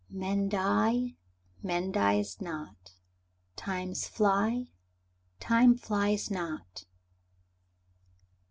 [0.09, 1.15] "Men die,
[1.61, 2.95] Man dies not.
[3.55, 4.71] Times fly,
[5.39, 6.87] Time flies not."